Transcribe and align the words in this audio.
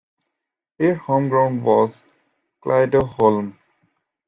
Their 0.79 0.95
home 0.95 1.29
ground 1.29 1.63
was 1.63 2.01
Clydeholm. 2.65 3.55